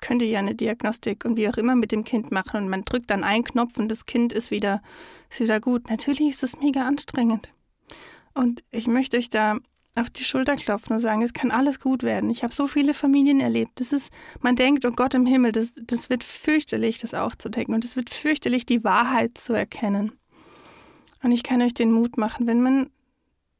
könnte 0.00 0.24
ja 0.24 0.38
eine 0.38 0.54
Diagnostik 0.54 1.24
und 1.24 1.36
wie 1.36 1.48
auch 1.48 1.56
immer 1.56 1.74
mit 1.74 1.90
dem 1.92 2.04
Kind 2.04 2.30
machen 2.30 2.64
und 2.64 2.68
man 2.68 2.84
drückt 2.84 3.10
dann 3.10 3.24
einen 3.24 3.44
Knopf 3.44 3.78
und 3.78 3.88
das 3.88 4.06
Kind 4.06 4.32
ist 4.32 4.50
wieder, 4.50 4.82
ist 5.30 5.40
wieder 5.40 5.60
gut. 5.60 5.88
Natürlich 5.88 6.30
ist 6.30 6.42
es 6.42 6.58
mega 6.58 6.86
anstrengend. 6.86 7.50
Und 8.34 8.62
ich 8.70 8.86
möchte 8.86 9.16
euch 9.16 9.30
da 9.30 9.58
auf 9.96 10.10
die 10.10 10.24
Schulter 10.24 10.56
klopfen 10.56 10.94
und 10.94 10.98
sagen, 10.98 11.22
es 11.22 11.32
kann 11.32 11.52
alles 11.52 11.78
gut 11.78 12.02
werden. 12.02 12.28
Ich 12.30 12.42
habe 12.42 12.52
so 12.52 12.66
viele 12.66 12.94
Familien 12.94 13.40
erlebt. 13.40 13.72
Das 13.76 13.92
ist, 13.92 14.12
man 14.40 14.56
denkt, 14.56 14.84
oh 14.84 14.90
Gott 14.90 15.14
im 15.14 15.24
Himmel, 15.24 15.52
das, 15.52 15.72
das 15.76 16.10
wird 16.10 16.24
fürchterlich, 16.24 16.98
das 16.98 17.14
aufzudecken. 17.14 17.74
Und 17.74 17.84
es 17.84 17.94
wird 17.94 18.10
fürchterlich, 18.10 18.66
die 18.66 18.82
Wahrheit 18.82 19.38
zu 19.38 19.52
erkennen. 19.52 20.12
Und 21.22 21.30
ich 21.30 21.44
kann 21.44 21.62
euch 21.62 21.74
den 21.74 21.92
Mut 21.92 22.18
machen, 22.18 22.46
wenn 22.46 22.60
man 22.60 22.90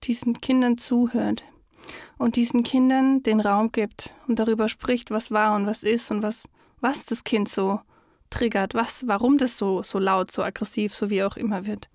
diesen 0.03 0.41
Kindern 0.41 0.77
zuhört 0.77 1.45
und 2.19 2.37
diesen 2.37 2.63
Kindern 2.63 3.23
den 3.23 3.41
Raum 3.41 3.73
gibt 3.73 4.15
und 4.27 4.39
darüber 4.39 4.69
spricht, 4.69 5.11
was 5.11 5.31
war 5.31 5.55
und 5.55 5.67
was 5.67 5.83
ist 5.83 6.11
und 6.11 6.23
was, 6.23 6.49
was 6.81 7.07
das 7.07 7.25
Kind 7.25 7.49
so 7.49 7.81
triggert, 8.29 8.75
was, 8.75 9.07
warum 9.07 9.39
das 9.39 9.57
so, 9.57 9.83
so 9.83 9.99
laut, 9.99 10.31
so 10.31 10.43
aggressiv, 10.43 10.95
so 10.95 11.11
wie 11.11 11.23
auch 11.23 11.37
immer 11.37 11.65
wird. 11.65 11.89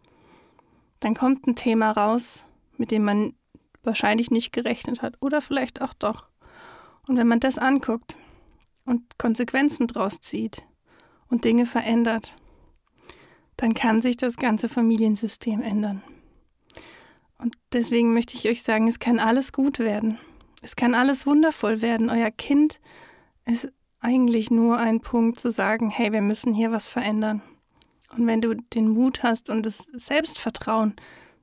Dann 1.01 1.13
kommt 1.13 1.45
ein 1.45 1.55
Thema 1.55 1.91
raus, 1.91 2.45
mit 2.79 2.91
dem 2.91 3.03
man 3.03 3.33
wahrscheinlich 3.83 4.31
nicht 4.31 4.51
gerechnet 4.51 5.01
hat 5.01 5.15
oder 5.21 5.41
vielleicht 5.41 5.81
auch 5.81 5.93
doch. 5.93 6.25
Und 7.07 7.17
wenn 7.17 7.27
man 7.27 7.39
das 7.39 7.57
anguckt 7.57 8.17
und 8.85 9.17
Konsequenzen 9.17 9.87
draus 9.87 10.19
zieht 10.21 10.63
und 11.27 11.43
Dinge 11.43 11.65
verändert, 11.65 12.33
dann 13.57 13.73
kann 13.73 14.01
sich 14.01 14.17
das 14.17 14.37
ganze 14.37 14.69
Familiensystem 14.69 15.61
ändern. 15.61 16.01
Und 17.37 17.55
deswegen 17.73 18.13
möchte 18.13 18.35
ich 18.35 18.47
euch 18.47 18.63
sagen, 18.63 18.87
es 18.87 18.99
kann 18.99 19.19
alles 19.19 19.51
gut 19.53 19.79
werden. 19.79 20.17
Es 20.61 20.75
kann 20.75 20.93
alles 20.93 21.25
wundervoll 21.25 21.81
werden. 21.81 22.09
Euer 22.09 22.31
Kind 22.31 22.79
ist 23.45 23.71
eigentlich 24.01 24.51
nur 24.51 24.77
ein 24.77 25.01
Punkt 25.01 25.39
zu 25.39 25.51
sagen, 25.51 25.89
hey, 25.89 26.11
wir 26.11 26.21
müssen 26.21 26.53
hier 26.53 26.71
was 26.71 26.87
verändern. 26.87 27.41
Und 28.15 28.27
wenn 28.27 28.41
du 28.41 28.55
den 28.55 28.89
Mut 28.89 29.23
hast 29.23 29.49
und 29.49 29.65
das 29.65 29.77
Selbstvertrauen, 29.93 30.95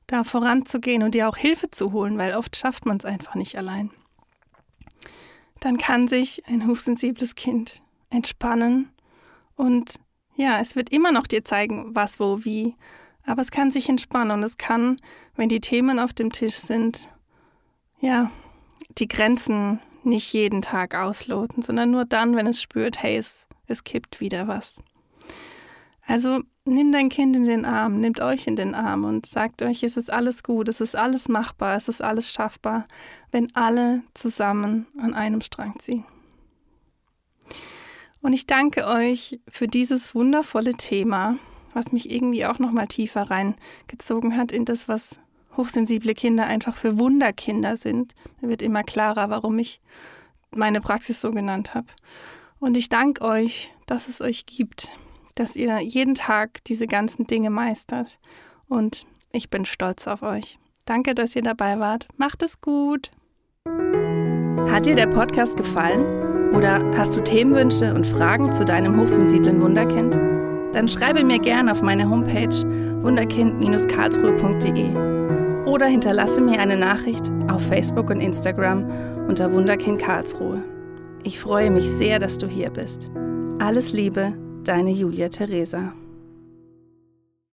da 0.06 0.24
voranzugehen 0.24 1.02
und 1.02 1.14
dir 1.14 1.28
auch 1.28 1.36
Hilfe 1.36 1.70
zu 1.70 1.92
holen, 1.92 2.18
weil 2.18 2.34
oft 2.34 2.56
schafft 2.56 2.86
man 2.86 2.96
es 2.96 3.04
einfach 3.04 3.34
nicht 3.34 3.56
allein. 3.56 3.90
dann 5.60 5.78
kann 5.78 6.06
sich 6.06 6.46
ein 6.46 6.66
hochsensibles 6.66 7.34
Kind 7.34 7.82
entspannen 8.10 8.90
und 9.56 9.98
ja, 10.36 10.60
es 10.60 10.76
wird 10.76 10.90
immer 10.90 11.12
noch 11.12 11.26
dir 11.26 11.44
zeigen, 11.44 11.94
was, 11.94 12.20
wo, 12.20 12.44
wie, 12.44 12.76
aber 13.24 13.40
es 13.40 13.50
kann 13.50 13.70
sich 13.70 13.88
entspannen 13.88 14.30
und 14.32 14.42
es 14.42 14.58
kann, 14.58 14.98
wenn 15.34 15.48
die 15.48 15.60
Themen 15.60 15.98
auf 15.98 16.12
dem 16.12 16.30
Tisch 16.30 16.56
sind, 16.56 17.08
ja, 18.00 18.30
die 18.98 19.08
Grenzen 19.08 19.80
nicht 20.04 20.32
jeden 20.32 20.62
Tag 20.62 20.94
ausloten, 20.94 21.62
sondern 21.62 21.90
nur 21.90 22.04
dann, 22.04 22.36
wenn 22.36 22.46
es 22.46 22.62
spürt, 22.62 23.02
hey, 23.02 23.16
es, 23.16 23.46
es 23.66 23.82
kippt 23.82 24.20
wieder 24.20 24.46
was. 24.46 24.76
Also 26.06 26.40
nimm 26.64 26.92
dein 26.92 27.08
Kind 27.08 27.36
in 27.36 27.44
den 27.44 27.64
Arm, 27.64 27.96
nehmt 27.96 28.20
euch 28.20 28.46
in 28.46 28.56
den 28.56 28.74
Arm 28.74 29.04
und 29.04 29.26
sagt 29.26 29.62
euch, 29.62 29.82
es 29.82 29.96
ist 29.96 30.12
alles 30.12 30.42
gut, 30.42 30.68
es 30.68 30.80
ist 30.80 30.94
alles 30.94 31.28
machbar, 31.28 31.76
es 31.76 31.88
ist 31.88 32.00
alles 32.00 32.32
schaffbar, 32.32 32.86
wenn 33.32 33.54
alle 33.56 34.02
zusammen 34.14 34.86
an 34.98 35.14
einem 35.14 35.40
Strang 35.40 35.78
ziehen. 35.78 36.04
Und 38.22 38.32
ich 38.32 38.46
danke 38.46 38.86
euch 38.86 39.40
für 39.48 39.68
dieses 39.68 40.14
wundervolle 40.14 40.74
Thema, 40.74 41.38
was 41.74 41.92
mich 41.92 42.10
irgendwie 42.10 42.46
auch 42.46 42.58
noch 42.58 42.72
mal 42.72 42.86
tiefer 42.86 43.22
reingezogen 43.22 44.36
hat 44.36 44.50
in 44.52 44.64
das, 44.64 44.88
was 44.88 45.20
hochsensible 45.56 46.14
Kinder 46.14 46.46
einfach 46.46 46.76
für 46.76 46.98
Wunderkinder 46.98 47.76
sind. 47.76 48.14
Da 48.40 48.48
wird 48.48 48.62
immer 48.62 48.82
klarer, 48.82 49.30
warum 49.30 49.58
ich 49.58 49.80
meine 50.54 50.80
Praxis 50.80 51.20
so 51.20 51.30
genannt 51.30 51.74
habe. 51.74 51.88
Und 52.58 52.76
ich 52.76 52.88
danke 52.88 53.22
euch, 53.22 53.72
dass 53.86 54.08
es 54.08 54.20
euch 54.20 54.46
gibt, 54.46 54.90
dass 55.36 55.54
ihr 55.54 55.78
jeden 55.78 56.14
Tag 56.14 56.64
diese 56.64 56.88
ganzen 56.88 57.26
Dinge 57.26 57.50
meistert. 57.50 58.18
Und 58.68 59.06
ich 59.32 59.48
bin 59.48 59.64
stolz 59.64 60.08
auf 60.08 60.22
euch. 60.22 60.58
Danke, 60.84 61.14
dass 61.14 61.36
ihr 61.36 61.42
dabei 61.42 61.78
wart. 61.78 62.08
Macht 62.16 62.42
es 62.42 62.60
gut. 62.60 63.12
Hat 64.68 64.86
dir 64.86 64.96
der 64.96 65.06
Podcast 65.06 65.56
gefallen? 65.56 66.54
Oder 66.54 66.80
hast 66.96 67.16
du 67.16 67.22
Themenwünsche 67.22 67.94
und 67.94 68.06
Fragen 68.06 68.52
zu 68.52 68.64
deinem 68.64 69.00
hochsensiblen 69.00 69.60
Wunderkind? 69.60 70.14
Dann 70.74 70.88
schreibe 70.88 71.22
mir 71.24 71.38
gerne 71.38 71.72
auf 71.72 71.82
meine 71.82 72.08
Homepage 72.08 72.56
wunderkind-karlsruhe.de 73.02 75.16
oder 75.66 75.86
hinterlasse 75.86 76.40
mir 76.40 76.60
eine 76.60 76.76
Nachricht 76.76 77.30
auf 77.48 77.66
Facebook 77.66 78.10
und 78.10 78.20
Instagram 78.20 79.26
unter 79.28 79.52
Wunderkind 79.52 80.00
Karlsruhe. 80.00 80.62
Ich 81.24 81.40
freue 81.40 81.70
mich 81.70 81.90
sehr, 81.90 82.18
dass 82.18 82.38
du 82.38 82.46
hier 82.46 82.70
bist. 82.70 83.10
Alles 83.58 83.92
Liebe, 83.92 84.32
deine 84.66 84.92
Julia 84.92 85.28
Theresa. 85.28 85.92